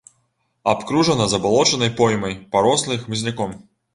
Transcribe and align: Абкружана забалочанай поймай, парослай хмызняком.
Абкружана 0.71 1.27
забалочанай 1.33 1.93
поймай, 2.01 2.35
парослай 2.57 3.01
хмызняком. 3.05 3.57